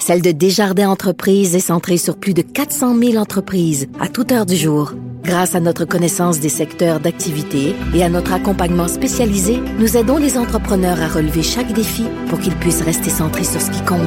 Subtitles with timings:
[0.00, 4.46] celle de Desjardins Entreprises est centrée sur plus de 400 000 entreprises à toute heure
[4.46, 4.94] du jour.
[5.22, 10.38] Grâce à notre connaissance des secteurs d'activité et à notre accompagnement spécialisé, nous aidons les
[10.38, 14.00] entrepreneurs à relever chaque défi pour qu'ils puissent rester centrés sur ce qui compte,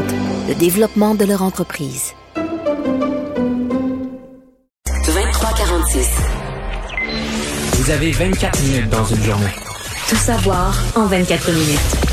[0.49, 2.13] le développement de leur entreprise.
[5.05, 6.09] 2346.
[7.77, 9.53] Vous avez 24 minutes dans une journée.
[10.09, 12.12] Tout savoir en 24 minutes.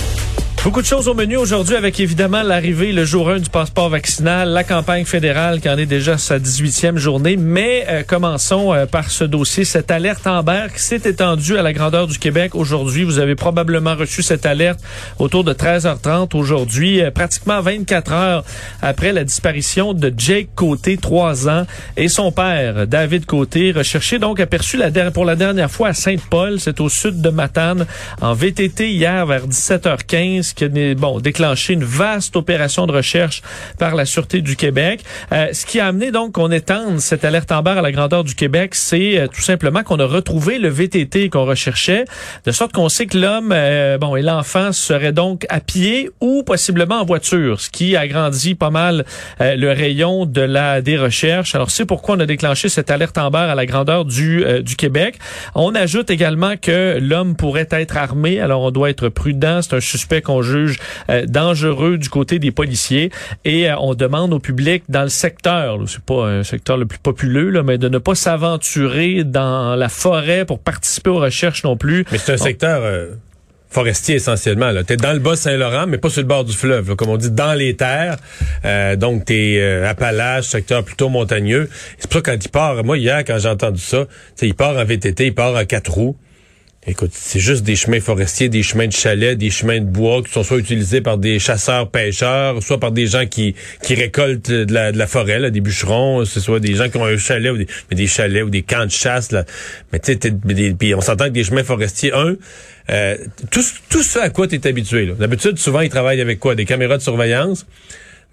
[0.63, 4.49] Beaucoup de choses au menu aujourd'hui avec évidemment l'arrivée le jour 1 du passeport vaccinal,
[4.49, 7.35] la campagne fédérale qui en est déjà sa 18e journée.
[7.35, 11.73] Mais euh, commençons euh, par ce dossier, cette alerte Amber qui s'est étendue à la
[11.73, 13.03] grandeur du Québec aujourd'hui.
[13.03, 14.79] Vous avez probablement reçu cette alerte
[15.17, 18.43] autour de 13h30 aujourd'hui, euh, pratiquement 24 heures
[18.83, 21.65] après la disparition de Jake Côté, 3 ans,
[21.97, 24.79] et son père, David Côté, recherché donc aperçu
[25.11, 27.87] pour la dernière fois à Sainte-Paul, c'est au sud de Matane,
[28.21, 33.41] en VTT hier vers 17h15 qui a bon, déclenché une vaste opération de recherche
[33.77, 35.01] par la Sûreté du Québec.
[35.31, 38.23] Euh, ce qui a amené donc qu'on étende cette alerte en barre à la grandeur
[38.23, 42.05] du Québec, c'est euh, tout simplement qu'on a retrouvé le VTT qu'on recherchait,
[42.45, 46.43] de sorte qu'on sait que l'homme euh, bon, et l'enfant seraient donc à pied ou
[46.43, 49.05] possiblement en voiture, ce qui agrandit pas mal
[49.39, 51.55] le rayon de la des recherches.
[51.55, 54.75] Alors c'est pourquoi on a déclenché cette alerte en barre à la grandeur du, du
[54.75, 55.17] Québec.
[55.55, 59.61] On ajoute également que l'homme pourrait être armé, alors on doit être prudent.
[59.61, 63.11] C'est un suspect qu'on juge euh, dangereux du côté des policiers
[63.45, 66.99] et euh, on demande au public dans le secteur, c'est pas un secteur le plus
[66.99, 71.77] populeux, là, mais de ne pas s'aventurer dans la forêt pour participer aux recherches non
[71.77, 72.05] plus.
[72.11, 73.11] Mais c'est un secteur euh,
[73.69, 74.71] forestier essentiellement.
[74.85, 77.31] Tu es dans le Bas-Saint-Laurent, mais pas sur le bord du fleuve, comme on dit,
[77.31, 78.17] dans les terres.
[78.97, 81.69] donc, tu es Appalaches, secteur plutôt montagneux.
[81.97, 84.05] C'est pour ça quand il part, moi hier, quand j'ai entendu ça,
[84.41, 86.17] il part en VTT, il part en quatre roues.
[86.87, 90.31] Écoute, c'est juste des chemins forestiers, des chemins de chalet, des chemins de bois qui
[90.31, 93.53] sont soit utilisés par des chasseurs-pêcheurs, soit par des gens qui,
[93.83, 96.97] qui récoltent de la, de la forêt, là, des bûcherons, ce soit des gens qui
[96.97, 99.31] ont un chalet ou des, mais des chalets ou des camps de chasse.
[99.31, 99.45] Là.
[99.93, 102.35] Mais tu sais, on s'entend que des chemins forestiers, un,
[102.89, 103.15] euh,
[103.51, 105.13] tout, tout ce à quoi tu es habitué.
[105.19, 106.55] D'habitude, souvent, ils travaillent avec quoi?
[106.55, 107.67] Des caméras de surveillance.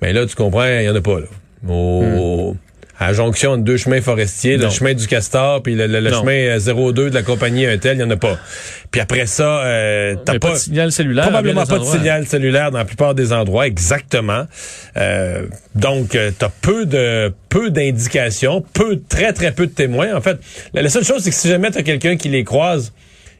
[0.01, 1.21] Mais là, tu comprends, il y en a pas.
[1.21, 1.27] Là.
[1.69, 2.57] Au,
[2.99, 7.03] à la jonction de deux chemins forestiers, le chemin du Castor puis le, chemin 02
[7.03, 8.39] euh, de la compagnie Intel, il y en a pas.
[8.91, 11.25] Puis après ça, euh, t'as pas, pas, de signal cellulaire.
[11.25, 14.45] Probablement pas de signal cellulaire dans la plupart des endroits, exactement.
[14.97, 20.17] Euh, donc, euh, t'as peu de peu d'indications, peu, très très peu de témoins.
[20.17, 20.39] En fait,
[20.75, 22.93] la, seule chose, c'est que si jamais t'as quelqu'un qui les croise,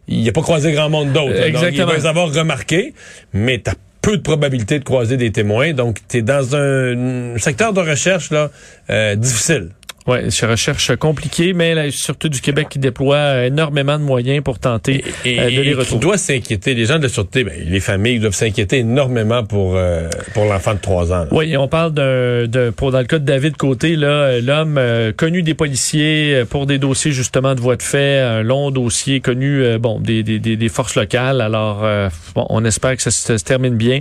[0.07, 1.43] il a pas croisé grand monde d'autres.
[1.43, 1.71] Exactement.
[1.73, 2.95] il va les avoir remarqués,
[3.33, 3.75] mais t'as
[4.09, 5.75] peu de probabilité de croiser des témoins.
[5.75, 8.51] Donc, tu dans un secteur de recherche là
[8.89, 9.69] euh, difficile.
[10.09, 14.59] Oui, c'est recherche compliquée, mais là, surtout du Québec qui déploie énormément de moyens pour
[14.59, 16.01] tenter et, euh, de les retrouver.
[16.01, 16.73] doit s'inquiéter.
[16.73, 20.73] Les gens de la sûreté, ben, les familles doivent s'inquiéter énormément pour euh, pour l'enfant
[20.73, 21.27] de 3 ans.
[21.31, 25.43] Oui, on parle d'un, pour dans le cas de David Côté, là, l'homme euh, connu
[25.43, 30.01] des policiers pour des dossiers justement de voies de fait, un long dossier connu, bon,
[30.01, 31.43] des, des, des, forces locales.
[31.43, 31.87] Alors,
[32.35, 34.01] bon, on espère que ça se, termine bien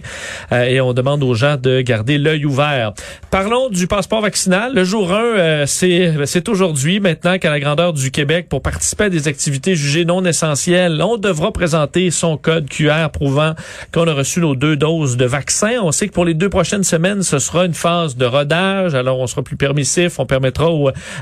[0.54, 2.94] et on demande aux gens de garder l'œil ouvert.
[3.30, 4.74] Parlons du passeport vaccinal.
[4.74, 9.06] Le jour 1, c'est ben, c'est aujourd'hui maintenant qu'à la grandeur du Québec, pour participer
[9.06, 13.54] à des activités jugées non essentielles, on devra présenter son code QR prouvant
[13.94, 15.80] qu'on a reçu nos deux doses de vaccin.
[15.82, 18.96] On sait que pour les deux prochaines semaines, ce sera une phase de rodage.
[18.96, 20.20] Alors, on sera plus permissif.
[20.20, 20.68] On permettra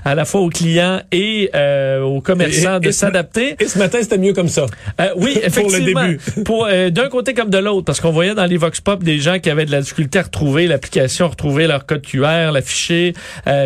[0.04, 3.56] à la fois aux clients et euh, aux commerçants de s'adapter.
[3.60, 4.66] Et ce matin, c'était mieux comme ça.
[5.00, 6.02] Euh, oui, effectivement.
[6.06, 6.44] pour le début.
[6.44, 9.20] pour euh, d'un côté comme de l'autre, parce qu'on voyait dans les vox pop des
[9.20, 13.14] gens qui avaient de la difficulté à retrouver l'application, retrouver leur code QR, l'afficher,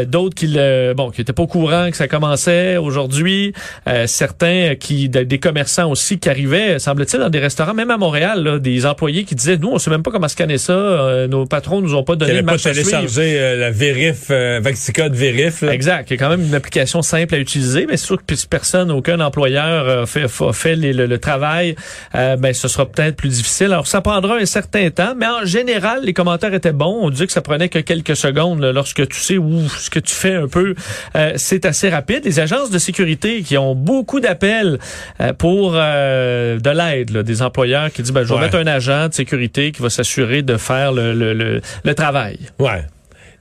[0.08, 3.54] d'autres qui le bon, qui n'étaient pas au courant que ça commençait aujourd'hui.
[3.88, 8.60] Euh, certains qui, des commerçants aussi qui arrivaient, semble-t-il, dans des restaurants, même à Montréal,
[8.60, 10.74] des employés qui disaient, nous, on sait même pas comment scanner ça.
[10.74, 15.14] Euh, nos patrons nous ont pas donné le pas télécharger euh, la vérif, euh, Vaxicode
[15.14, 15.64] vérif.
[15.64, 16.10] Exact.
[16.10, 18.92] Il y a quand même une application simple à utiliser, mais c'est sûr que personne,
[18.92, 21.76] aucun employeur fait, fait le, travail,
[22.14, 23.68] ben ce sera peut-être plus difficile.
[23.68, 27.00] Alors, ça prendra un certain temps, mais en général, les commentaires étaient bons.
[27.02, 30.14] On dit que ça prenait que quelques secondes lorsque tu sais où ce que tu
[30.14, 30.76] fais un peu
[31.16, 32.26] euh, c'est assez rapide.
[32.26, 34.80] Les agences de sécurité qui ont beaucoup d'appels
[35.22, 38.42] euh, pour euh, de l'aide, des employeurs qui disent, ben, je vais Ouais.
[38.42, 42.40] mettre un agent de sécurité qui va s'assurer de faire le, le, le, le travail.
[42.60, 42.84] Ouais.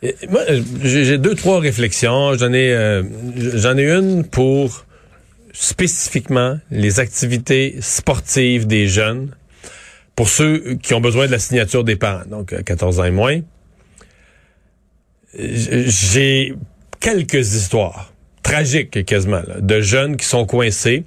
[0.02, 0.42] Et moi,
[0.82, 2.34] j'ai deux, trois réflexions.
[2.34, 3.02] J'en ai,
[3.54, 4.84] j'en ai une pour
[5.52, 9.30] spécifiquement les activités sportives des jeunes
[10.14, 13.10] pour ceux qui ont besoin de la signature des parents, donc euh, 14 ans et
[13.10, 13.40] moins.
[15.36, 16.54] J'ai
[17.00, 18.12] quelques histoires
[18.42, 21.04] tragiques quasiment là, de jeunes qui sont coincés.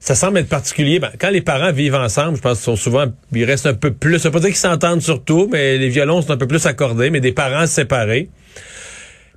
[0.00, 0.98] Ça semble être particulier.
[0.98, 3.92] Ben, quand les parents vivent ensemble, je pense qu'ils sont souvent, ils restent un peu
[3.92, 4.18] plus.
[4.18, 7.10] Ça veut pas dire qu'ils s'entendent surtout, mais les violons sont un peu plus accordés,
[7.10, 8.28] mais des parents séparés.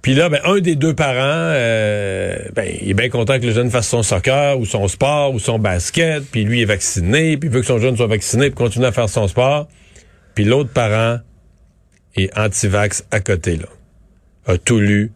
[0.02, 3.52] Puis là, ben, un des deux parents, euh, ben, il est bien content que le
[3.52, 7.50] jeune fasse son soccer ou son sport ou son basket, puis lui est vacciné, puis
[7.50, 9.68] il veut que son jeune soit vacciné pour continuer à faire son sport.
[10.36, 11.20] Puis l'autre parent
[12.16, 13.68] est anti-vax à côté, là.
[14.46, 15.12] A tout lu,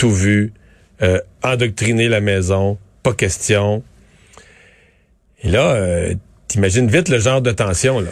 [0.00, 0.54] tout vu,
[1.02, 3.82] euh, endoctriné la maison, pas question.
[5.42, 6.14] Et là, euh,
[6.48, 8.08] t'imagines vite le genre de tension, là.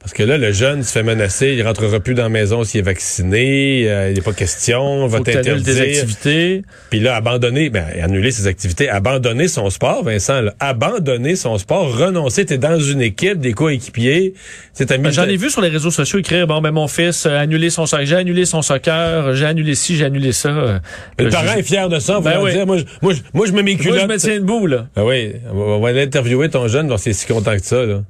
[0.00, 2.78] Parce que là, le jeune se fait menacer, il rentrera plus dans la maison s'il
[2.78, 5.82] est vacciné, euh, il n'est pas question, on va t'interdire.
[5.82, 6.62] activités.
[6.88, 11.98] Puis là, abandonner, ben, annuler ses activités, abandonner son sport, Vincent, là, abandonner son sport,
[11.98, 14.34] renoncer, t'es dans une équipe, des coéquipiers,
[14.72, 17.40] c'est Ben, J'en ai vu sur les réseaux sociaux écrire bon ben mon fils a
[17.40, 20.48] annulé son soccer, j'ai annulé son soccer, j'ai annulé ci, j'ai annulé ça.
[20.50, 20.78] Euh,
[21.18, 22.52] Le je- parent est fier de ça, Ben oui.
[22.52, 24.86] dire, moi, je, moi, je, moi, je mets mes Moi, je me tiens debout là.
[24.94, 27.56] Ah oui, on va, on va aller interviewer ton jeune, voir s'il est si content
[27.56, 28.02] que ça, là.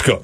[0.00, 0.18] En tout cas.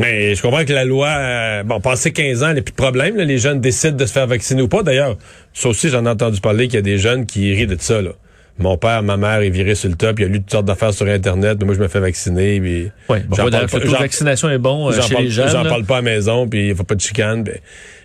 [0.00, 2.72] Mais je comprends que la loi, euh, bon, passé 15 ans, il n'y a plus
[2.72, 4.82] de problème, là, les jeunes décident de se faire vacciner ou pas.
[4.82, 5.16] D'ailleurs,
[5.52, 8.02] ça aussi, j'en ai entendu parler qu'il y a des jeunes qui rient de ça,
[8.02, 8.10] là.
[8.58, 10.92] Mon père, ma mère est viré sur le top, il a lu toutes sortes d'affaires
[10.94, 12.90] sur Internet, mais moi, je me fais vacciner, puis...
[13.08, 15.48] Oui, bon, J'en parle le pas- j'en- vaccination est bon euh, chez parle, les jeunes.
[15.48, 17.42] j'en parle pas à la maison, puis il faut pas de chicane.
[17.44, 17.58] ben,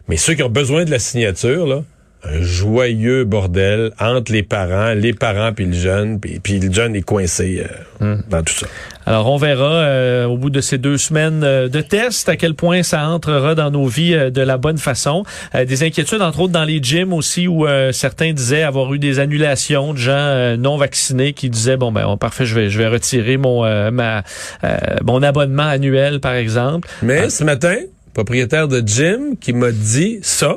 [0.08, 1.84] mais ceux qui ont besoin de la signature, là,
[2.24, 6.95] un joyeux bordel entre les parents, les parents puis le jeune, puis, puis le jeune
[6.95, 8.21] est coincé euh, Hmm.
[8.30, 8.66] dans tout ça.
[9.06, 12.54] Alors, on verra euh, au bout de ces deux semaines euh, de tests à quel
[12.54, 15.25] point ça entrera dans nos vies de la bonne façon.
[15.54, 19.19] Des inquiétudes, entre autres, dans les gyms aussi, où euh, certains disaient avoir eu des
[19.19, 22.88] annulations de gens non vaccinés qui disaient, bon, ben, oh, parfait, je vais, je vais
[22.88, 24.24] retirer mon, euh, ma,
[24.63, 26.88] euh, mon abonnement annuel, par exemple.
[27.01, 27.75] Mais ce matin,
[28.13, 30.56] propriétaire de gym qui m'a dit ça,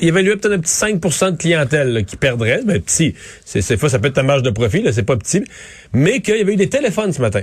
[0.00, 2.62] il évaluait peut-être un petit 5% de clientèle qui perdrait.
[2.64, 5.44] Ben, petit, c'est, fois, ça peut être ta marge de profit, là, c'est pas petit.
[5.92, 7.42] Mais qu'il y avait eu des téléphones ce matin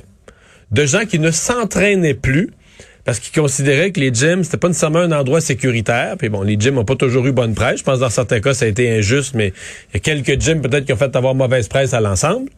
[0.72, 2.52] de gens qui ne s'entraînaient plus
[3.04, 6.16] parce qu'ils considéraient que les gyms, c'était pas nécessairement un endroit sécuritaire.
[6.18, 7.80] Puis bon, les gyms ont pas toujours eu bonne presse.
[7.80, 9.54] Je pense que dans certains cas, ça a été injuste, mais
[9.90, 12.50] il y a quelques gyms peut-être qui ont fait avoir mauvaise presse à l'ensemble.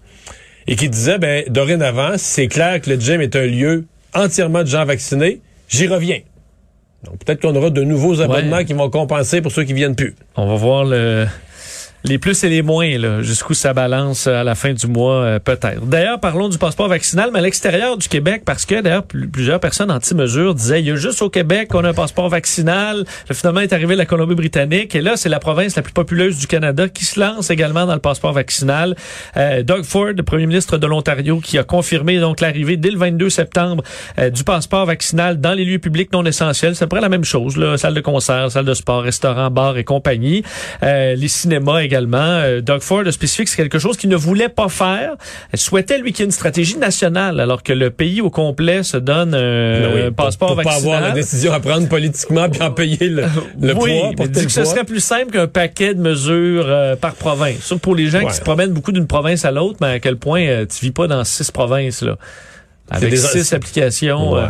[0.67, 4.67] Et qui disaient, ben, dorénavant, c'est clair que le gym est un lieu entièrement de
[4.67, 6.19] gens vaccinés, j'y reviens.
[7.03, 8.65] Donc peut-être qu'on aura de nouveaux abonnements Ouais.
[8.65, 10.15] qui vont compenser pour ceux qui viennent plus.
[10.38, 11.25] On va voir le,
[12.05, 15.39] les plus et les moins, là, jusqu'où ça balance à la fin du mois, euh,
[15.39, 15.85] peut-être.
[15.85, 19.59] D'ailleurs, parlons du passeport vaccinal, mais à l'extérieur du Québec, parce que d'ailleurs, pl- plusieurs
[19.59, 23.05] personnes anti-mesures disaient, il y a juste au Québec qu'on a un passeport vaccinal.
[23.29, 26.47] Le finalement est arrivé la Colombie-Britannique, et là, c'est la province la plus populeuse du
[26.47, 28.95] Canada qui se lance également dans le passeport vaccinal.
[29.38, 33.29] Euh, Doug Ford, premier ministre de l'Ontario, qui a confirmé donc l'arrivée dès le 22
[33.29, 33.81] septembre
[34.19, 36.75] euh, du passeport vaccinal dans les lieux publics non essentiels.
[36.75, 39.50] C'est à peu près la même chose, là, salle de concert, salle de sport, restaurant,
[39.50, 40.44] bar et compagnie.
[40.83, 41.92] Euh, les cinémas également.
[41.95, 45.15] Euh, Doug Ford a spécifié que c'est quelque chose qu'il ne voulait pas faire.
[45.53, 48.83] Il souhaitait, lui, qu'il y ait une stratégie nationale, alors que le pays au complet
[48.83, 50.95] se donne un Ben oui, un pour- passeport pour, pas vaccinal.
[50.95, 53.23] avoir la décision à prendre politiquement puis en payer le,
[53.62, 54.12] le oui, poids.
[54.17, 57.59] porter dit que ce serait plus simple qu'un paquet de mesures euh, par province.
[57.62, 58.27] Sauf pour les gens Ouais.
[58.27, 60.91] qui se promènent beaucoup d'une province à l'autre, mais à quel point euh, tu vis
[60.91, 62.17] pas dans six provinces là,
[62.89, 64.33] avec des- six applications.
[64.33, 64.39] Ouais.
[64.41, 64.45] euh,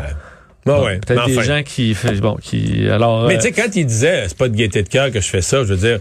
[0.65, 1.00] Ouais, bon, ouais.
[1.05, 1.45] Peut-être des enfin.
[1.57, 3.27] gens qui, bon, qui, alors.
[3.27, 5.27] Mais euh, tu sais, quand il disait, c'est pas de gaieté de cœur que je
[5.27, 6.00] fais ça, je veux dire,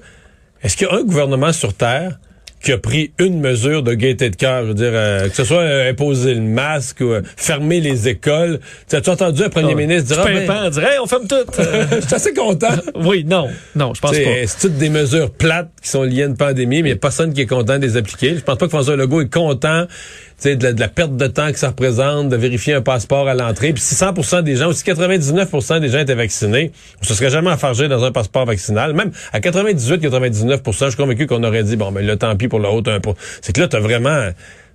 [0.62, 2.18] est-ce qu'il y a un gouvernement sur Terre
[2.62, 5.44] qui a pris une mesure de gaieté de cœur, je veux dire, euh, que ce
[5.44, 8.60] soit euh, imposer le masque ou euh, fermer les écoles.
[8.88, 11.26] Tu as-tu entendu un premier oh, ministre dire, du ah, ben, dirait, Hey, on ferme
[11.26, 11.34] tout.
[11.58, 12.68] Je suis assez content.
[12.94, 14.30] oui, non, non, je pense Tu pas.
[14.46, 17.00] C'est toutes des mesures plates qui sont liées à une pandémie, mais il n'y a
[17.00, 18.36] personne qui est content de les appliquer.
[18.36, 19.86] Je pense pas que François Legault est content
[20.31, 23.72] tu de la, perte de temps que ça représente, de vérifier un passeport à l'entrée.
[23.72, 27.30] Puis si 100% des gens, ou si 99% des gens étaient vaccinés, on se serait
[27.30, 28.92] jamais enfargé dans un passeport vaccinal.
[28.92, 32.60] Même à 98-99% je suis convaincu qu'on aurait dit, bon, ben là, tant pis pour
[32.60, 32.98] le haut 1
[33.40, 34.30] C'est que là, t'as vraiment...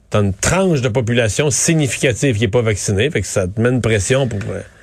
[0.10, 3.68] T'as une tranche de population significative qui est pas vaccinée, fait que ça te met
[3.68, 4.77] une pression pour, euh, pour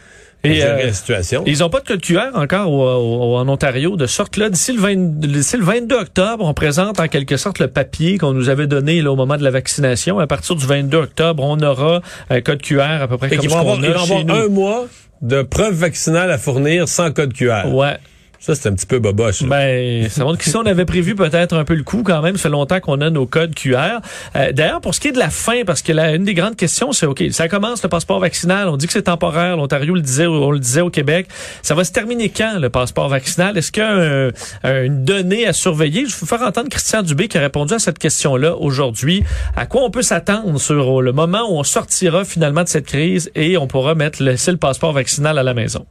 [0.45, 1.43] Et, euh, situation.
[1.47, 4.73] Ils n'ont pas de code QR encore au- au- en Ontario, de sorte là, d'ici
[4.73, 8.49] le, 20 d'ici le 22 octobre, on présente en quelque sorte le papier qu'on nous
[8.49, 10.19] avait donné là, au moment de la vaccination.
[10.19, 13.45] À partir du 22 octobre, on aura un code QR à peu près Fait comme
[13.47, 14.45] ce qu'on avoir, ils a vont chez avoir nous.
[14.45, 14.87] un mois
[15.23, 17.67] de preuves vaccinales à fournir sans code QR.
[17.73, 17.97] Ouais.
[18.45, 19.43] Ça, c'est un petit peu boboche.
[19.45, 22.37] Ben, ça montre qu'ici, on avait prévu peut-être un peu le coup quand même.
[22.37, 24.01] Ça fait longtemps qu'on a nos codes QR.
[24.37, 26.55] Euh, D'ailleurs, pour ce qui est de la fin, parce que là, une des grandes
[26.57, 28.69] questions, c'est OK, ça commence le passeport vaccinal.
[28.69, 29.57] On dit que c'est temporaire.
[29.57, 31.27] L'Ontario le disait, on le disait au Québec.
[31.63, 33.57] Ça va se terminer quand, le passeport vaccinal?
[33.57, 34.29] Est-ce qu'il y a un-
[34.63, 36.03] un- une donnée à surveiller?
[36.05, 39.25] Je vais vous faire entendre Christian Dubé qui a répondu à cette question-là aujourd'hui.
[39.57, 43.31] À quoi on peut s'attendre sur le moment où on sortira finalement de cette crise
[43.35, 45.87] et on pourra mettre, laisser le passeport vaccinal à la maison?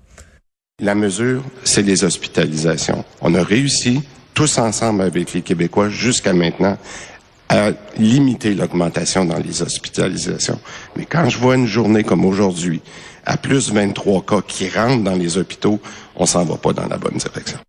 [0.81, 3.05] La mesure, c'est les hospitalisations.
[3.21, 4.01] On a réussi,
[4.33, 6.79] tous ensemble avec les Québécois, jusqu'à maintenant,
[7.47, 10.59] à limiter l'augmentation dans les hospitalisations.
[10.97, 12.81] Mais quand je vois une journée comme aujourd'hui,
[13.23, 15.79] à plus 23 cas qui rentrent dans les hôpitaux,
[16.15, 17.59] on s'en va pas dans la bonne direction.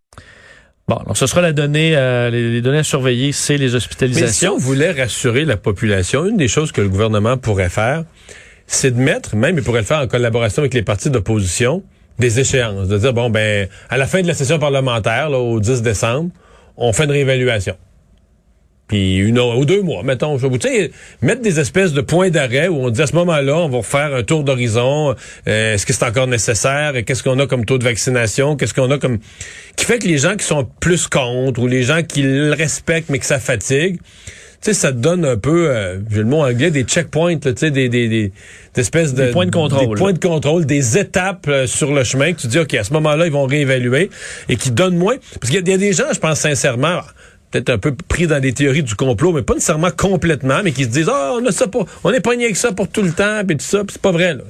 [0.87, 3.69] Bon, donc ce sera la donnée, euh, les, les données à surveiller, c'est les Mais
[3.69, 4.53] si hospitalisations.
[4.55, 8.03] on voulait rassurer la population, une des choses que le gouvernement pourrait faire,
[8.65, 11.83] c'est de mettre, même il pourrait le faire en collaboration avec les partis d'opposition,
[12.19, 12.87] des échéances.
[12.87, 16.29] De dire, bon, ben, à la fin de la session parlementaire, là, au 10 décembre,
[16.77, 17.75] on fait une réévaluation.
[18.87, 20.37] Puis une ou deux mois, mettons.
[20.37, 20.91] Je vous sais,
[21.21, 24.13] mettre des espèces de points d'arrêt où on dit à ce moment-là, on va refaire
[24.13, 25.15] un tour d'horizon.
[25.47, 26.93] Euh, Est-ce que c'est encore nécessaire?
[27.03, 28.55] Qu'est-ce qu'on a comme taux de vaccination?
[28.55, 29.17] Qu'est-ce qu'on a comme
[29.75, 33.09] qui fait que les gens qui sont plus contre ou les gens qui le respectent
[33.09, 33.99] mais que ça fatigue,
[34.65, 37.71] sais, ça te donne un peu, euh, j'ai le mot anglais, des checkpoints, tu sais,
[37.71, 38.31] des, des, des,
[38.73, 41.93] des espèces de Des points de contrôle, des points de contrôle, des étapes euh, sur
[41.93, 44.09] le chemin que tu dis, ok, à ce moment-là, ils vont réévaluer
[44.49, 47.01] et qui donnent moins, parce qu'il y a des gens, je pense sincèrement.
[47.55, 50.83] Peut-être un peu pris dans des théories du complot, mais pas nécessairement complètement, mais qui
[50.83, 53.13] se disent Ah, on a ça pas, on est pogné avec ça pour tout le
[53.13, 54.41] temps, puis tout ça, puis c'est pas vrai, là.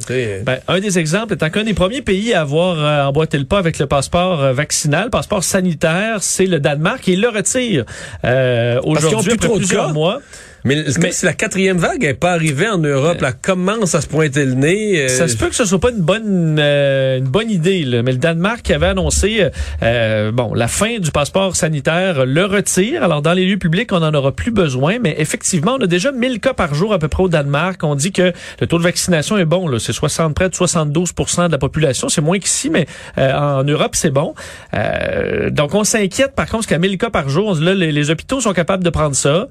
[0.44, 3.60] Ben, un des exemples étant qu'un des premiers pays à avoir euh, emboîté le pas
[3.60, 7.86] avec le passeport euh, vaccinal, passeport sanitaire, c'est le Danemark et il le retire
[8.24, 9.94] euh, aujourd'hui plus après plusieurs cas?
[9.94, 10.20] mois.
[10.66, 12.02] Mais c'est comme Mais- si la quatrième vague?
[12.02, 13.22] N'est pas arrivée en Europe.
[13.22, 15.02] Là, commence à se pointer le nez.
[15.02, 18.02] euh, Ça se peut que ce soit pas une bonne euh, une bonne idée, là.
[18.04, 19.48] mais le Danemark avait annoncé
[19.84, 23.04] euh, bon la fin du passeport sanitaire le retire.
[23.04, 26.12] Alors dans les lieux publics, on n'en aura plus besoin, mais effectivement, on a déjà
[26.12, 27.84] 1000 cas par jour à peu près au Danemark.
[27.84, 31.52] On dit que le taux de vaccination est bon, c'est 60 près de 72% de
[31.52, 34.34] la population, c'est moins qu'ici, mais euh, en Europe c'est bon.
[34.74, 37.92] Euh, donc on s'inquiète par contre qu'à 1000 cas par jour, on dit, là les,
[37.92, 39.48] les hôpitaux sont capables de prendre ça.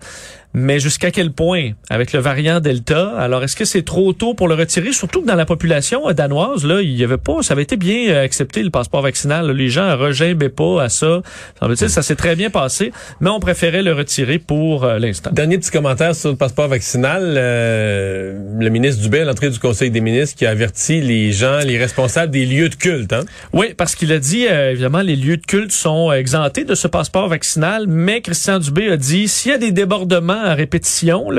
[0.54, 1.72] Mais jusqu'à quel point?
[1.90, 4.92] Avec le variant Delta Alors est-ce que c'est trop tôt pour le retirer?
[4.92, 7.76] Surtout que dans la population euh, danoise là, il y avait pas, ça avait été
[7.76, 9.50] bien euh, accepté le passeport vaccinal.
[9.50, 11.22] Les gens regimbaient pas à ça.
[11.60, 15.30] Semble-t-il, ça s'est très bien passé, mais on préférait le retirer pour euh, l'instant.
[15.32, 17.34] Dernier petit commentaire sur le passeport vaccinal.
[17.36, 21.58] euh, le ministre Dubé, à l'entrée du Conseil des ministres, qui a averti les gens,
[21.58, 23.12] les responsables des lieux de culte.
[23.12, 23.24] Hein?
[23.52, 26.88] Oui, parce qu'il a dit euh, évidemment les lieux de culte sont exemptés de ce
[26.88, 31.30] passeport vaccinal, mais Christian Dubé a dit s'il y a des débordements répétition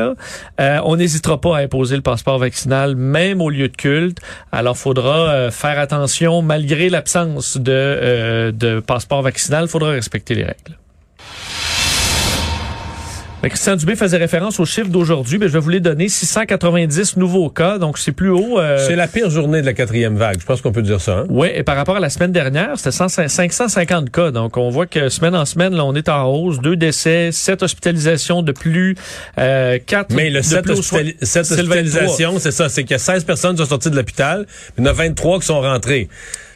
[0.60, 4.18] euh, on n'hésitera pas à imposer le passeport vaccinal même aux lieux de culte.
[4.52, 10.46] Alors faudra euh, faire attention malgré l'absence de euh, de passeport vaccinal, faudra respecter les
[10.46, 10.78] règles.
[13.46, 17.16] Ben, Christian Dubé faisait référence aux chiffres d'aujourd'hui, mais je vais vous les donner 690
[17.18, 18.58] nouveaux cas, donc c'est plus haut.
[18.58, 20.40] euh, C'est la pire journée de la quatrième vague.
[20.40, 21.18] Je pense qu'on peut dire ça.
[21.18, 21.26] Hein?
[21.30, 24.32] oui, et par rapport à la semaine dernière, c'était 100 550 cas.
[24.32, 26.60] Donc, on voit que semaine en semaine, là, on est en hausse.
[26.60, 28.96] Deux décès, sept hospitalisations de plus,
[29.38, 31.04] euh, quatre Mais le de 7 plus aux soins.
[31.22, 31.82] cette C'est le 23.
[31.84, 32.68] hospitalisation, c'est ça.
[32.68, 34.90] C'est qu'il y a 16 personnes qui sont sorties de l'hôpital, puis il y en
[34.90, 36.10] a 23 qui sont rentrées.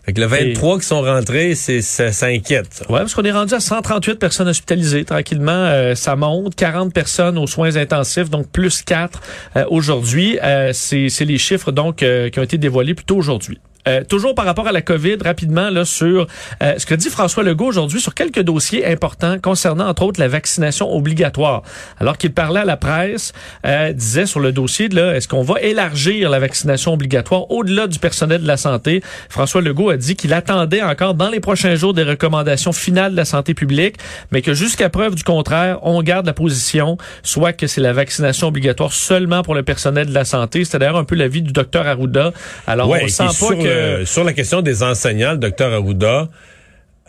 [0.10, 2.82] Fait que le 23 qui sont rentrés, c'est ça, ça inquiète.
[2.89, 5.06] Ouais, parce qu'on est rendu à 138 personnes hospitalisées.
[5.06, 6.56] Tranquillement, euh, ça monte.
[6.56, 9.22] 40 personnes aux soins intensifs, donc plus 4
[9.56, 10.39] euh, aujourd'hui.
[10.42, 13.60] Euh, c'est c'est les chiffres donc euh, qui ont été dévoilés plus tôt aujourd'hui.
[13.89, 16.27] Euh, toujours par rapport à la COVID, rapidement là sur
[16.62, 20.27] euh, ce que dit François Legault aujourd'hui sur quelques dossiers importants concernant entre autres la
[20.27, 21.63] vaccination obligatoire.
[22.00, 23.34] Alors qu'il parlait à la presse,
[23.65, 27.88] euh, disait sur le dossier de là, est-ce qu'on va élargir la vaccination obligatoire au-delà
[27.88, 29.01] du personnel de la santé?
[29.29, 33.17] François Legault a dit qu'il attendait encore dans les prochains jours des recommandations finales de
[33.17, 33.96] la santé publique,
[34.31, 38.48] mais que jusqu'à preuve du contraire, on garde la position, soit que c'est la vaccination
[38.50, 40.63] obligatoire seulement pour le personnel de la santé.
[40.63, 42.34] C'était d'ailleurs un peu l'avis du docteur Arruda.
[42.67, 46.07] Alors Ouais, on sent pas que le- sur la question des enseignants, le docteur Arruda
[46.07, 46.25] euh,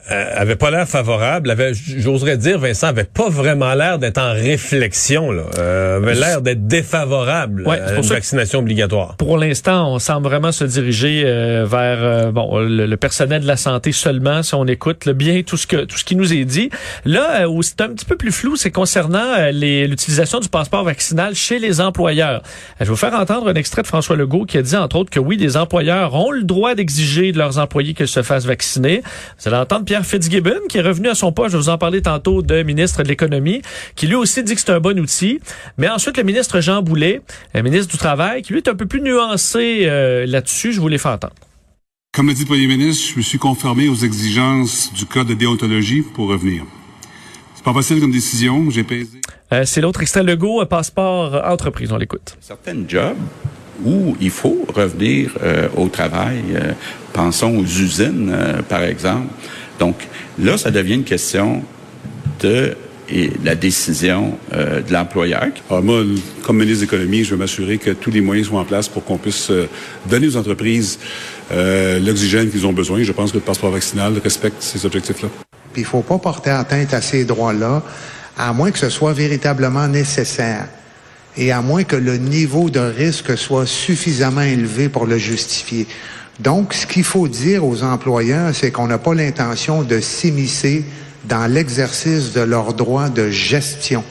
[0.08, 1.50] avait pas l'air favorable.
[1.50, 5.30] Avait, j'oserais dire, Vincent avait pas vraiment l'air d'être en réflexion.
[5.30, 5.42] Là.
[5.58, 9.16] Euh, avait l'air d'être défavorable Ouais, à une vaccination obligatoire.
[9.16, 13.46] pour l'instant, on semble vraiment se diriger euh, vers euh, bon le, le personnel de
[13.46, 16.32] la santé seulement si on écoute le bien tout ce que tout ce qui nous
[16.32, 16.70] est dit.
[17.04, 20.48] Là euh, où c'est un petit peu plus flou, c'est concernant euh, les- l'utilisation du
[20.48, 22.40] passeport vaccinal chez les employeurs.
[22.42, 24.96] Euh, je vais vous faire entendre un extrait de François Legault qui a dit entre
[24.96, 28.46] autres que oui, des employeurs ont le droit d'exiger de leurs employés qu'ils se fassent
[28.46, 29.02] vacciner.
[29.38, 31.76] Vous allez entendre Pierre Fitzgibbon qui est revenu à son poste, je vais vous en
[31.76, 33.60] parler tantôt de ministre de l'économie,
[33.96, 35.40] qui lui aussi dit que c'est un bon outil.
[35.78, 37.22] Mais ensuite le ministre Jean Boulet,
[37.56, 40.86] le ministre du Travail, qui lui est un peu plus nuancé euh, là-dessus, je vous
[40.86, 41.34] les fais entendre.
[42.14, 45.34] Comme l'a dit le premier ministre, je me suis conformé aux exigences du code de
[45.34, 46.62] déontologie pour revenir.
[47.56, 49.20] C'est pas facile comme décision, j'ai pesé.
[49.52, 52.36] Euh, c'est l'autre extrait Legault, passeport euh, entreprise, on l'écoute.
[52.40, 53.16] Certains jobs
[53.84, 56.72] où il faut revenir euh, au travail, euh,
[57.12, 59.28] pensons aux usines euh, par exemple.
[59.80, 59.96] Donc
[60.38, 61.62] là, ça devient une question
[62.40, 62.76] de
[63.12, 65.48] et la décision euh, de l'employeur.
[65.68, 66.02] Alors moi,
[66.42, 69.04] comme ministre de l'économie, je veux m'assurer que tous les moyens soient en place pour
[69.04, 69.68] qu'on puisse euh,
[70.06, 70.98] donner aux entreprises
[71.52, 73.02] euh, l'oxygène qu'ils ont besoin.
[73.02, 75.28] Je pense que le passeport vaccinal respecte ces objectifs-là.
[75.72, 77.82] Puis il faut pas porter atteinte à ces droits-là,
[78.38, 80.68] à moins que ce soit véritablement nécessaire
[81.36, 85.86] et à moins que le niveau de risque soit suffisamment élevé pour le justifier.
[86.40, 90.84] Donc, ce qu'il faut dire aux employeurs, c'est qu'on n'a pas l'intention de s'immiscer
[91.24, 94.02] dans l'exercice de leurs droits de gestion.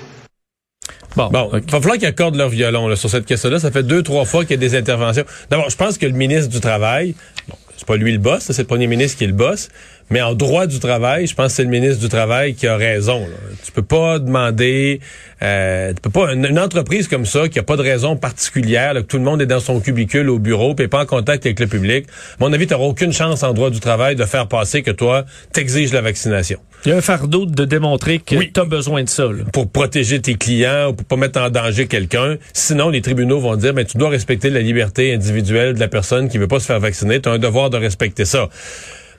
[1.16, 3.60] Bon, bon il va falloir qu'ils accordent leur violon là, sur cette question-là.
[3.60, 5.26] Ça fait deux, trois fois qu'il y a des interventions.
[5.50, 7.16] D'abord, je pense que le ministre du Travail,
[7.48, 9.70] bon, c'est pas lui le boss, c'est le premier ministre qui est le boss,
[10.10, 12.76] mais en droit du travail, je pense que c'est le ministre du Travail qui a
[12.76, 13.22] raison.
[13.22, 13.36] Là.
[13.64, 15.00] Tu peux pas demander,
[15.42, 19.00] euh, tu peux pas une, entreprise comme ça qui a pas de raison particulière, que
[19.00, 21.68] tout le monde est dans son cubicule au bureau, puis pas en contact avec le
[21.68, 22.06] public.
[22.42, 25.94] Mon avis, tu aucune chance en droit du travail de faire passer que toi t'exiges
[25.94, 26.60] la vaccination.
[26.86, 28.52] Il y a un fardeau de démontrer que oui.
[28.54, 29.26] tu as besoin de ça.
[29.26, 29.44] Là.
[29.52, 32.38] Pour protéger tes clients, ou pour pas mettre en danger quelqu'un.
[32.54, 36.30] Sinon, les tribunaux vont dire, mais tu dois respecter la liberté individuelle de la personne
[36.30, 37.22] qui veut pas se faire vacciner.
[37.22, 38.50] Tu as un devoir de respecter ça.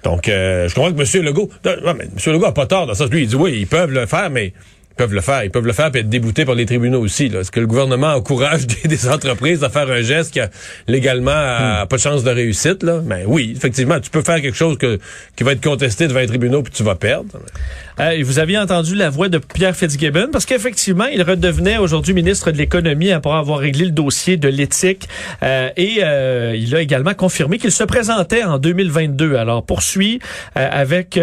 [0.05, 1.25] Donc, euh, je comprends que M.
[1.25, 1.51] Legault...
[1.65, 2.33] Non, mais M.
[2.33, 3.07] Legault a pas tort dans ça.
[3.07, 4.55] Lui, il dit, oui, ils peuvent le faire, mais
[4.91, 5.45] ils peuvent le faire.
[5.45, 7.27] Ils peuvent le faire et être déboutés par les tribunaux aussi.
[7.27, 10.51] Est-ce que le gouvernement encourage des, des, entreprises à faire un geste qui a
[10.89, 11.89] légalement a, hmm.
[11.89, 12.83] pas de chance de réussite?
[12.83, 13.01] Là?
[13.03, 14.99] Ben oui, effectivement, tu peux faire quelque chose que,
[15.37, 17.31] qui va être contesté devant les tribunaux puis tu vas perdre.
[17.99, 22.51] Euh, vous aviez entendu la voix de Pierre Fitzgibbon parce qu'effectivement, il redevenait aujourd'hui ministre
[22.51, 25.09] de l'économie après avoir réglé le dossier de l'éthique
[25.43, 29.37] euh, et euh, il a également confirmé qu'il se présentait en 2022.
[29.37, 30.21] Alors poursuit
[30.57, 31.19] euh, avec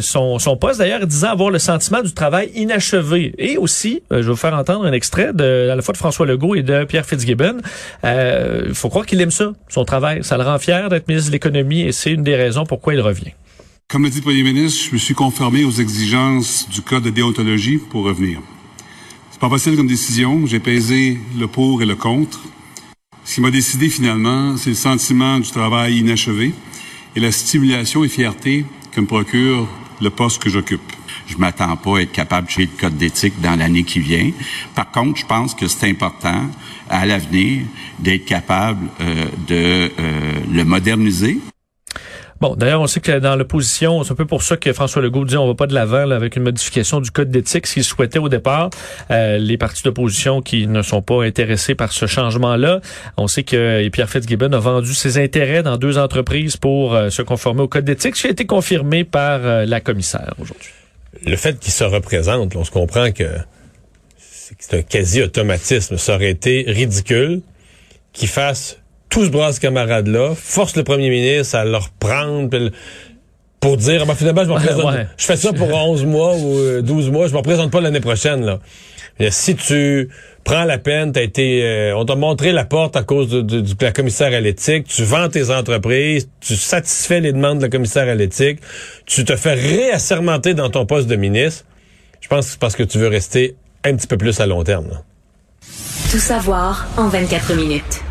[0.00, 3.01] son, son poste d'ailleurs disant avoir le sentiment du travail inachevé
[3.38, 6.26] et aussi, je vais vous faire entendre un extrait de à la fois de François
[6.26, 7.58] Legault et de Pierre Fitzgibbon.
[8.04, 11.32] Il faut croire qu'il aime ça, son travail, ça le rend fier d'être ministre de
[11.32, 13.32] l'économie et c'est une des raisons pourquoi il revient.
[13.88, 17.10] Comme l'a dit le premier ministre, je me suis conformé aux exigences du code de
[17.10, 18.40] déontologie pour revenir.
[19.30, 20.46] C'est pas facile comme décision.
[20.46, 22.40] J'ai pesé le pour et le contre.
[23.24, 26.54] Ce qui m'a décidé finalement, c'est le sentiment du travail inachevé
[27.14, 29.68] et la stimulation et fierté que me procure
[30.00, 30.80] le poste que j'occupe.
[31.32, 34.30] Je m'attends pas à être capable de créer le code d'éthique dans l'année qui vient.
[34.74, 36.50] Par contre, je pense que c'est important
[36.90, 37.62] à l'avenir
[37.98, 41.38] d'être capable euh, de euh, le moderniser,
[42.42, 45.24] Bon, d'ailleurs, on sait que dans l'opposition, c'est un peu pour ça que François Legault
[45.24, 48.18] dit on va pas de l'avant avec une modification du code d'éthique, ce qu'il souhaitait
[48.18, 48.70] au départ.
[49.12, 52.80] Euh, les partis d'opposition qui ne sont pas intéressés par ce changement-là.
[53.16, 57.22] On sait que Pierre Fitzgibbon a vendu ses intérêts dans deux entreprises pour euh, se
[57.22, 60.81] conformer au code d'éthique, ce qui a été confirmé par euh, la commissaire aujourd'hui.
[61.24, 63.28] Le fait qu'il se représente, on se comprend que
[64.58, 65.96] c'est un quasi-automatisme.
[65.98, 67.42] Ça aurait été ridicule
[68.12, 72.70] qu'il fasse tout ce bras camarade-là, force le premier ministre à le reprendre
[73.60, 75.06] pour dire, ben, finalement, je me présente, ouais.
[75.16, 78.44] je fais ça pour 11 mois ou 12 mois, je me représente pas l'année prochaine,
[78.44, 78.58] là.
[79.22, 80.08] Mais si tu
[80.42, 83.92] prends la peine, t'as été, euh, on t'a montré la porte à cause de, la
[83.92, 88.16] commissaire à l'éthique, tu vends tes entreprises, tu satisfais les demandes de la commissaire à
[88.16, 88.58] l'éthique,
[89.06, 91.64] tu te fais réassermenter dans ton poste de ministre,
[92.20, 93.54] je pense que c'est parce que tu veux rester
[93.84, 94.90] un petit peu plus à long terme.
[96.10, 98.02] Tout savoir en 24 minutes.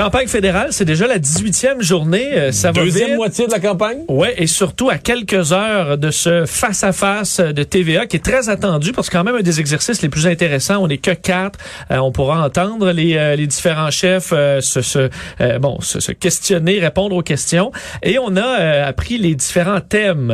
[0.00, 2.32] Campagne fédérale, c'est déjà la 18e journée.
[2.32, 3.98] Euh, ça va Deuxième moitié de la campagne?
[4.08, 8.48] Oui, et surtout à quelques heures de ce face-à-face -face de TVA qui est très
[8.48, 10.82] attendu parce que quand même un des exercices les plus intéressants.
[10.82, 11.58] On n'est que quatre.
[11.90, 15.10] Euh, on pourra entendre les, euh, les différents chefs euh, se, se
[15.58, 17.70] bon, se, se, questionner, répondre aux questions.
[18.02, 20.28] Et on a appris les différents thèmes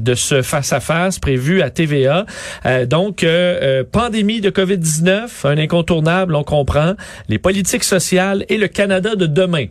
[0.00, 2.24] de ce face-à-face -face prévu à TVA.
[2.86, 3.26] donc,
[3.92, 6.94] pandémie de COVID-19, un incontournable, on comprend.
[7.28, 9.68] Les politiques sociales et le Canada de demain.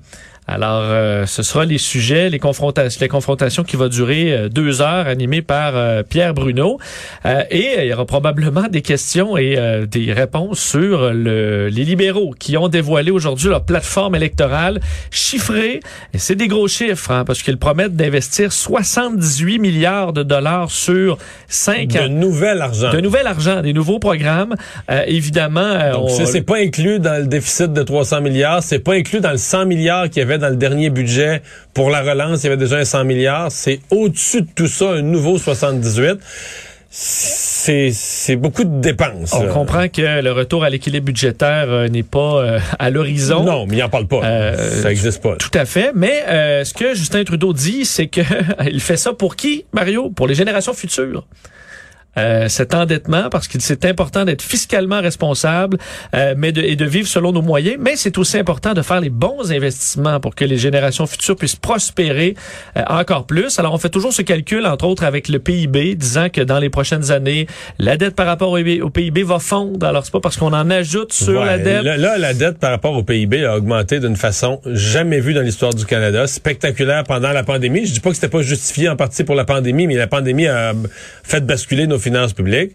[0.51, 4.81] Alors, euh, ce sera les sujets, les confrontations, les confrontations qui vont durer euh, deux
[4.81, 6.79] heures, animées par euh, Pierre Bruno.
[7.27, 12.33] Euh, et il y aura probablement des questions et des réponses sur le, les libéraux
[12.37, 14.79] qui ont dévoilé aujourd'hui leur plateforme électorale
[15.11, 15.81] chiffrée.
[16.15, 21.19] Et c'est des gros chiffres, hein, parce qu'ils promettent d'investir 78 milliards de dollars sur
[21.47, 22.03] cinq ans.
[22.03, 22.91] De nouvel argent.
[22.91, 24.55] De nouvel argent, des nouveaux programmes.
[25.05, 25.91] évidemment...
[25.91, 26.25] Donc, on...
[26.25, 29.67] c'est pas inclus dans le déficit de 300 milliards, c'est pas inclus dans le 100
[29.67, 31.41] milliards qu'il y avait dans le dernier budget
[31.73, 33.51] pour la relance, il y avait déjà un 100 milliards.
[33.51, 36.19] C'est au-dessus de tout ça, un nouveau 78.
[36.89, 39.33] c'est beaucoup de dépenses.
[39.33, 43.43] On comprend que le retour à l'équilibre budgétaire euh, n'est pas euh, à l'horizon.
[43.43, 44.23] Non, mais il en parle pas.
[44.23, 45.35] Euh, ça existe pas.
[45.35, 45.91] Tout à fait.
[45.93, 46.23] Mais
[46.63, 48.21] ce que Justin Trudeau dit, c'est que
[48.71, 50.09] il fait ça pour qui, Mario?
[50.09, 51.25] Pour les générations futures.
[52.17, 55.77] Euh, cet endettement parce qu'il c'est important d'être fiscalement responsable
[56.15, 58.99] euh, mais de, et de vivre selon nos moyens mais c'est aussi important de faire
[58.99, 62.33] les bons investissements pour que les générations futures puissent prospérer
[62.75, 63.59] euh, encore plus.
[63.59, 66.71] Alors on fait toujours ce calcul entre autres avec le PIB disant que dans les
[66.71, 67.45] prochaines années
[67.77, 69.85] la dette par rapport au, au PIB va fondre.
[69.85, 71.83] Alors c'est pas parce qu'on en ajoute sur Ouais, la dette.
[71.83, 75.43] Là, là, la dette par rapport au PIB a augmenté d'une façon jamais vue dans
[75.43, 77.85] l'histoire du Canada, spectaculaire pendant la pandémie.
[77.85, 80.47] Je dis pas que c'était pas justifié en partie pour la pandémie, mais la pandémie
[80.47, 80.73] a
[81.23, 82.71] fait basculer nos finances publiques.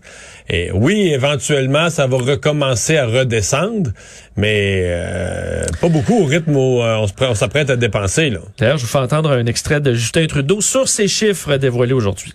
[0.49, 3.91] Et oui, éventuellement, ça va recommencer à redescendre,
[4.37, 8.31] mais euh, pas beaucoup au rythme où euh, on se prête- on s'apprête à dépenser.
[8.31, 8.41] Là.
[8.59, 12.35] D'ailleurs, je vous fais entendre un extrait de Justin Trudeau sur ces chiffres dévoilés aujourd'hui.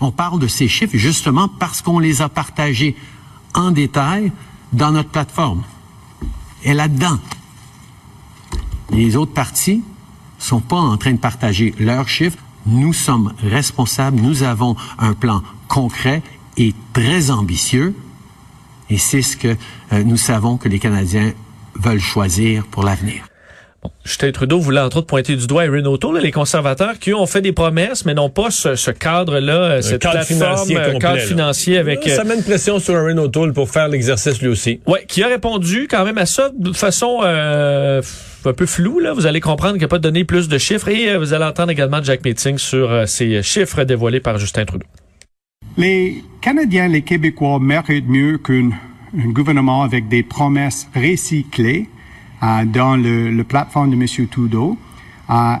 [0.00, 2.94] On parle de ces chiffres justement parce qu'on les a partagés
[3.54, 4.30] en détail
[4.72, 5.64] dans notre plateforme.
[6.64, 7.18] Et là-dedans,
[8.92, 9.82] les autres partis
[10.38, 12.38] sont pas en train de partager leurs chiffres.
[12.66, 16.22] Nous sommes responsables, nous avons un plan concret
[16.56, 17.94] et très ambitieux.
[18.90, 21.32] Et c'est ce que euh, nous savons que les Canadiens
[21.74, 23.28] veulent choisir pour l'avenir.
[24.04, 27.26] Justin Trudeau voulait entre autres pointer du doigt Erin O'Toole, les conservateurs qui eux, ont
[27.26, 30.84] fait des promesses, mais n'ont pas ce, ce cadre-là, euh, cette cadre plateforme, financier un
[30.84, 31.22] complet, cadre là.
[31.22, 32.08] financier avec...
[32.08, 34.80] Ça euh, met une pression sur Aaron O'Toole pour faire l'exercice lui aussi.
[34.86, 38.02] Ouais, qui a répondu quand même à ça de façon euh,
[38.48, 38.98] un peu floue.
[38.98, 39.12] Là.
[39.12, 41.70] Vous allez comprendre qu'il n'a pas donné plus de chiffres et euh, vous allez entendre
[41.70, 44.86] également Jack Meeting sur euh, ces chiffres dévoilés par Justin Trudeau.
[45.78, 48.70] Les Canadiens, les Québécois méritent mieux qu'un
[49.16, 51.88] un gouvernement avec des promesses recyclées
[52.42, 54.26] euh, dans le, le plateforme de M.
[54.28, 54.78] Trudeau.
[55.30, 55.54] Euh,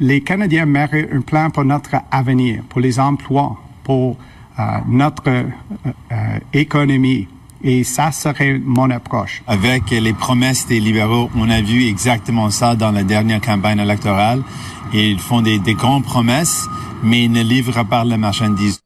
[0.00, 4.16] les Canadiens méritent un plan pour notre avenir, pour les emplois, pour
[4.58, 5.44] euh, notre euh,
[6.12, 7.28] euh, économie.
[7.62, 9.42] Et ça serait mon approche.
[9.46, 14.42] Avec les promesses des libéraux, on a vu exactement ça dans la dernière campagne électorale.
[14.94, 16.66] Ils font des, des grandes promesses,
[17.02, 18.80] mais ils ne livrent pas la marchandise.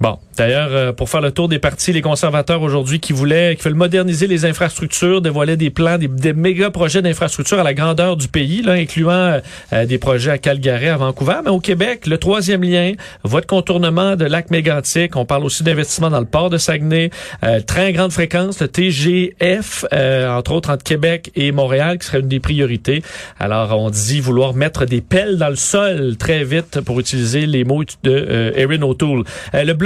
[0.00, 3.64] Bon, d'ailleurs, euh, pour faire le tour des partis, les conservateurs aujourd'hui qui voulaient, qui
[3.64, 8.28] veulent moderniser les infrastructures, dévoilaient des plans, des, méga projets d'infrastructures à la grandeur du
[8.28, 9.40] pays, là, incluant euh,
[9.72, 11.40] euh, des projets à Calgary, à Vancouver.
[11.42, 12.92] Mais au Québec, le troisième lien,
[13.24, 15.16] voie de contournement de lac mégantic.
[15.16, 17.10] On parle aussi d'investissement dans le port de Saguenay,
[17.42, 22.20] euh, train grande fréquence, le TGF, euh, entre autres entre Québec et Montréal, qui serait
[22.20, 23.02] une des priorités.
[23.40, 27.64] Alors, on dit vouloir mettre des pelles dans le sol très vite pour utiliser les
[27.64, 29.24] mots de Erin O'Toole.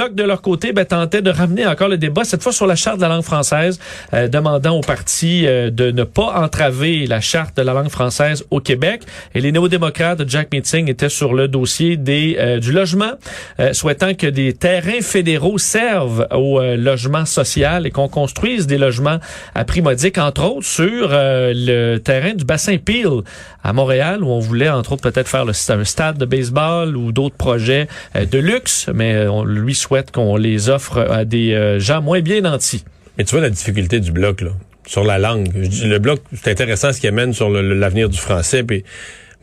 [0.09, 2.97] De leur côté ben, tentait de ramener encore le débat, cette fois sur la charte
[2.97, 3.79] de la langue française,
[4.15, 8.45] euh, demandant aux partis euh, de ne pas entraver la charte de la langue française
[8.51, 9.03] au Québec.
[9.35, 13.13] Et les néo-démocrates Jack Meeting étaient sur le dossier des euh, du logement,
[13.61, 18.79] euh, souhaitant que des terrains fédéraux servent au euh, logement social et qu'on construise des
[18.79, 19.19] logements
[19.55, 23.23] à prix modique, entre autres sur euh, le terrain du bassin Peel
[23.65, 27.13] à Montréal, où on voulait entre autres peut-être faire le, un stade de baseball ou
[27.13, 32.21] d'autres projets de luxe, mais on lui qu'on les offre à des euh, gens moins
[32.21, 32.85] bien nantis.
[33.19, 34.53] Mais tu vois la difficulté du bloc, là,
[34.87, 35.49] sur la langue.
[35.55, 38.65] Le bloc, c'est intéressant ce qu'il amène sur l'avenir du français,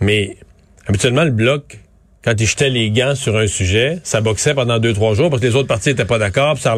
[0.01, 0.37] mais
[0.87, 1.77] habituellement, le bloc,
[2.23, 5.41] quand il jetait les gants sur un sujet, ça boxait pendant deux, trois jours parce
[5.41, 6.75] que les autres partis étaient pas d'accord, puis ça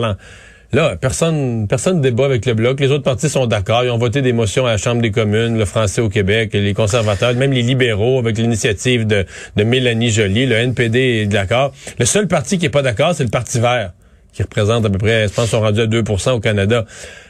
[0.73, 2.79] Là, personne personne débat avec le bloc.
[2.79, 3.83] Les autres partis sont d'accord.
[3.83, 6.73] Ils ont voté des motions à la Chambre des communes, le français au Québec, les
[6.73, 10.45] conservateurs, même les libéraux avec l'initiative de, de Mélanie Joly.
[10.45, 11.73] Le NPD est d'accord.
[11.99, 13.91] Le seul parti qui est pas d'accord, c'est le Parti vert
[14.33, 16.85] qui représente à peu près, je pense, sont rendus à 2% au Canada.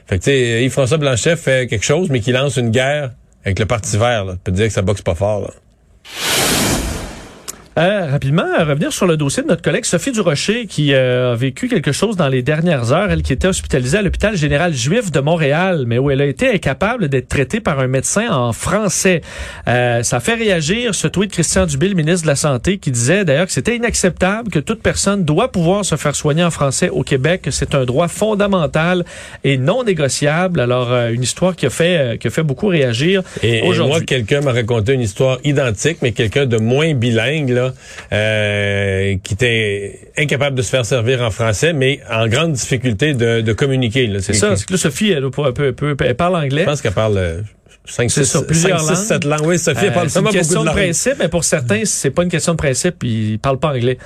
[0.05, 3.11] Fait que, tu sais, Yves-François Blanchet fait quelque chose, mais qui lance une guerre
[3.43, 4.25] avec le Parti vert.
[4.25, 4.33] Là.
[4.33, 5.41] Tu peux te dire que ça boxe pas fort.
[5.41, 6.70] Là.
[7.77, 11.35] Euh, rapidement, à revenir sur le dossier de notre collègue Sophie Durocher qui euh, a
[11.35, 13.09] vécu quelque chose dans les dernières heures.
[13.09, 16.49] Elle qui était hospitalisée à l'hôpital général juif de Montréal, mais où elle a été
[16.49, 19.21] incapable d'être traitée par un médecin en français.
[19.69, 22.91] Euh, ça fait réagir ce tweet de Christian Dubé, le ministre de la Santé, qui
[22.91, 26.89] disait d'ailleurs que c'était inacceptable, que toute personne doit pouvoir se faire soigner en français
[26.89, 29.05] au Québec, que c'est un droit fondamental
[29.45, 30.59] et non négociable.
[30.59, 33.79] Alors, euh, une histoire qui a fait, euh, qui a fait beaucoup réagir Et, et
[33.79, 37.60] moi, quelqu'un m'a raconté une histoire identique, mais quelqu'un de moins bilingue, là,
[38.11, 43.41] euh, qui était incapable de se faire servir en français, mais en grande difficulté de,
[43.41, 44.11] de communiquer.
[44.19, 46.61] C'est ça, que là, Sophie, elle, doit pas- elle peut- elle parle anglais.
[46.61, 47.41] Je pense qu'elle parle euh,
[47.85, 49.07] 5, C'est 6, ça, plusieurs 5, 6, langues.
[49.07, 49.45] 7 langues.
[49.47, 52.11] Oui, Sophie, elle Euh, parle c'est une question de de principe, mais pour certains, c'est
[52.11, 53.97] pas une question de principe, ils parlent pas anglais.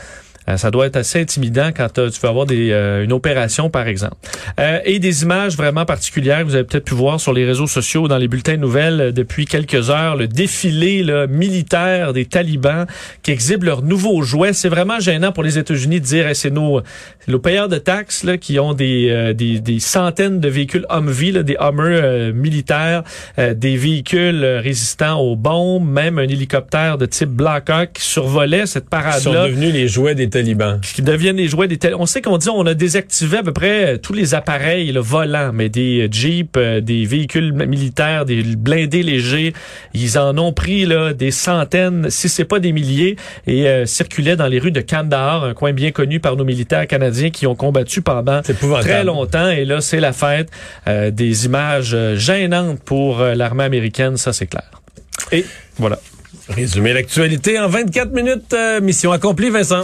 [0.48, 3.70] Euh, ça doit être assez intimidant quand euh, tu veux avoir des, euh, une opération,
[3.70, 4.16] par exemple.
[4.60, 7.68] Euh, et des images vraiment particulières que vous avez peut-être pu voir sur les réseaux
[7.68, 12.86] sociaux, dans les bulletins de nouvelles depuis quelques heures, le défilé là, militaire des talibans
[13.24, 14.54] qui exhibent leurs nouveaux jouets.
[14.54, 16.82] C'est vraiment gênant pour les États-Unis de dire hey, c'est nos,
[17.28, 21.32] nos payeurs de taxes là, qui ont des, euh, des, des centaines de véhicules Humvee,
[21.32, 23.04] là, des Hummers euh, militaires,
[23.40, 28.66] euh, des véhicules résistants aux bombes, même un hélicoptère de type Black Hawk qui survolait
[28.66, 30.80] cette Ils sont parade-là devenus les jouets des talibans.
[30.82, 33.54] qui deviennent les jouets des télé- On sait qu'on dit on a désactivé à peu
[33.54, 38.44] près tous les appareils le volants, mais des euh, jeeps, euh, des véhicules militaires, des
[38.44, 39.54] blindés légers,
[39.94, 43.16] ils en ont pris là des centaines, si c'est pas des milliers,
[43.48, 46.86] et euh, circulaient dans les rues de Kandahar, un coin bien connu par nos militaires
[46.88, 48.42] canadiens qui ont combattu pendant
[48.82, 49.50] très longtemps.
[49.50, 50.50] Et là, c'est la fête
[50.88, 54.70] euh, des images gênantes pour l'armée américaine, ça c'est clair.
[55.32, 55.46] Et
[55.78, 55.98] voilà.
[56.50, 58.54] Résumer l'actualité en 24 minutes.
[58.54, 59.84] euh, mission accomplie, Vincent.